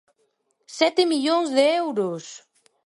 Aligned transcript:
¡Sete 0.77 1.01
millóns 1.11 1.49
de 1.57 1.63
euros! 1.83 2.23